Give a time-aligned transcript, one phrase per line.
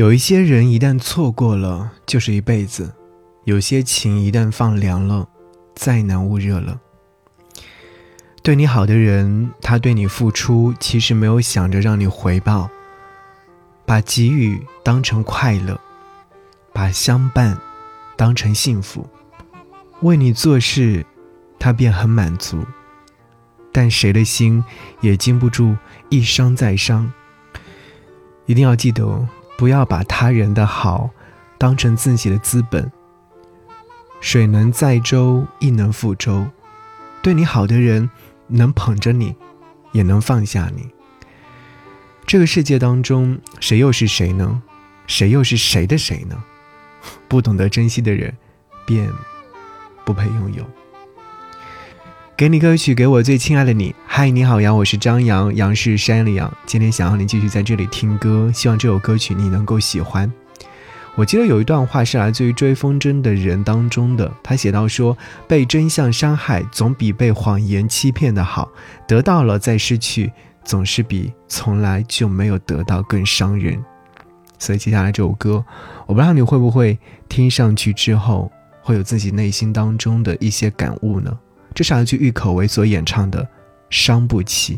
[0.00, 2.86] 有一些人一旦错过了，就是一辈子；
[3.44, 5.28] 有些情一旦放凉了，
[5.74, 6.80] 再难捂热了。
[8.42, 12.70] 对你好的人，他对你付出，其实没有想着让你回报。
[13.84, 15.78] 把给予当成快乐，
[16.72, 17.58] 把相伴
[18.16, 19.06] 当成幸福，
[20.00, 21.04] 为你做事，
[21.58, 22.64] 他便很满足。
[23.70, 24.64] 但谁的心
[25.02, 25.76] 也经不住
[26.08, 27.12] 一伤再伤。
[28.46, 29.28] 一定要记得哦。
[29.60, 31.10] 不要把他人的好
[31.58, 32.90] 当成自己的资本。
[34.18, 36.46] 水能载舟，亦能覆舟。
[37.20, 38.08] 对你好的人，
[38.46, 39.36] 能捧着你，
[39.92, 40.88] 也能放下你。
[42.26, 44.62] 这个世界当中，谁又是谁呢？
[45.06, 46.42] 谁又是谁的谁呢？
[47.28, 48.34] 不懂得珍惜的人，
[48.86, 49.12] 便
[50.06, 50.64] 不配拥有。
[52.40, 53.94] 给你歌曲，给我最亲爱的你。
[54.06, 56.50] 嗨，你好呀，我是张扬，杨是山里杨。
[56.64, 60.32] 今天想要你继续在这里听歌，希望这首歌曲你能够喜欢。
[61.16, 65.14] 我记得有一段话是来自于追风筝的人当中的，他写到说
[65.46, 68.66] ：“被真相伤害，总比被谎言欺骗的好；
[69.06, 70.32] 得到了再失去，
[70.64, 73.78] 总是比从来就没有得到更伤人。”
[74.58, 75.62] 所以接下来这首歌，
[76.06, 81.38] 我不知道你会不会听上去之后，会有自己内心当中的一些感悟呢？
[81.74, 83.42] 这是来自郁可唯所演唱的
[83.90, 84.76] 《伤不起》。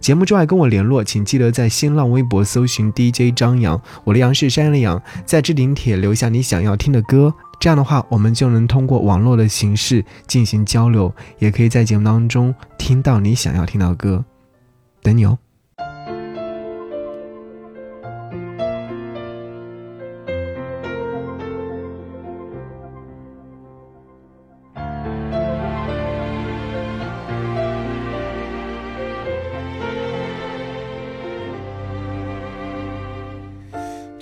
[0.00, 14.24] 节目之外跟我联络，请记得在新浪微博搜寻 DJ 张扬，我的杨是山的杨，在置顶帖留下你想要听的歌，这样的话我们就能通过网络的形式进行交流，也可以在节目当中听到你想要听到的歌，
[15.02, 15.38] 等你哦。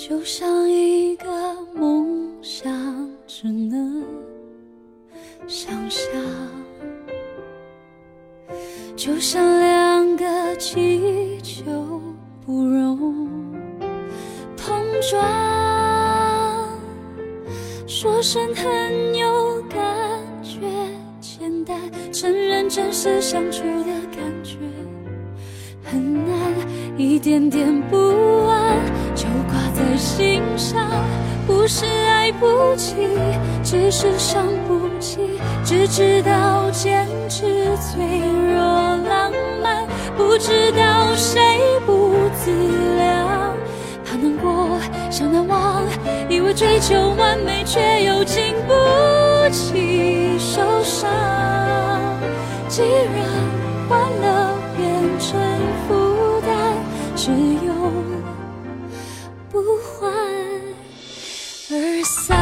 [0.09, 1.29] 就像一个
[1.75, 2.73] 梦想，
[3.27, 4.03] 只能
[5.47, 6.11] 想象；
[8.97, 12.01] 就像两个气球，
[12.47, 13.29] 不容
[14.57, 15.23] 碰撞。
[17.87, 19.79] 说声很有感
[20.43, 20.59] 觉，
[21.21, 21.79] 简单
[22.11, 24.57] 承认真实相处的感觉
[25.85, 26.55] 很难，
[26.97, 27.99] 一点点不
[28.47, 28.75] 安
[29.15, 29.69] 就挂。
[29.75, 30.89] 在心上，
[31.47, 32.95] 不是爱不起，
[33.63, 35.19] 只是伤不起。
[35.65, 37.45] 只知道坚持
[37.77, 38.01] 脆
[38.55, 39.33] 弱浪
[39.63, 41.41] 漫，不知道谁
[41.85, 42.51] 不自
[42.97, 43.55] 量。
[44.05, 44.79] 怕难过，
[45.11, 45.83] 想难忘，
[46.31, 49.98] 以为追求完美，却又经不起
[59.63, 60.13] 不欢
[61.71, 62.39] 而散。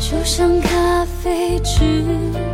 [0.00, 2.51] 就像咖啡之。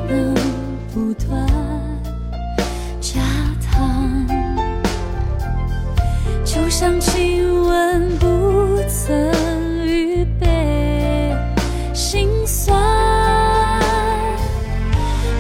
[7.00, 11.34] 亲吻不曾预备，
[11.92, 12.78] 心酸，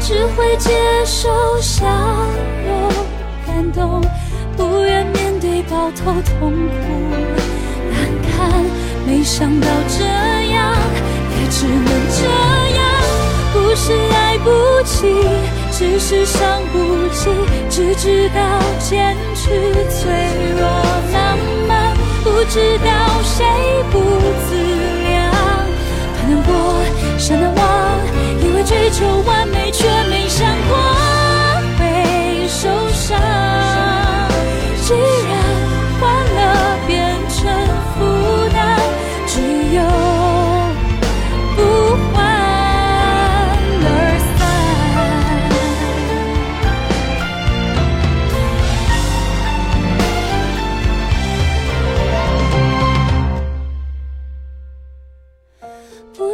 [0.00, 0.72] 只会接
[1.04, 1.28] 受
[1.60, 1.86] 笑
[2.66, 2.90] 容
[3.46, 4.02] 感动，
[4.56, 6.86] 不愿面对抱头痛哭
[7.88, 7.96] 难
[8.32, 8.64] 堪。
[9.06, 10.76] 没想到这样，
[11.36, 11.84] 也只能
[12.18, 12.24] 这
[12.74, 12.84] 样，
[13.52, 14.50] 不是爱不
[14.84, 15.06] 起，
[15.78, 17.30] 只是伤不起，
[17.70, 18.40] 只知道
[18.80, 19.48] 坚持
[19.88, 20.10] 脆
[20.58, 20.66] 弱
[21.12, 21.94] 浪漫。
[22.24, 22.90] 不知道
[23.22, 23.46] 谁
[23.92, 24.56] 不自
[25.08, 25.30] 量，
[26.16, 26.52] 怕难过，
[27.16, 28.00] 想难忘，
[28.42, 29.67] 以为追求完美，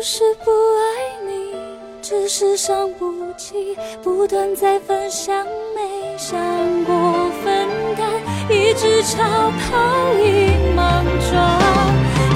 [0.06, 1.54] 是不爱你，
[2.02, 3.74] 只是伤不起。
[4.02, 6.38] 不断在分享，没想
[6.84, 7.66] 过分
[7.96, 8.06] 担，
[8.50, 11.58] 一直超跑影莽撞，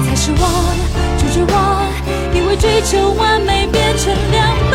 [0.03, 0.43] 才是我，
[1.19, 4.68] 就是我，因为追求完美变成两。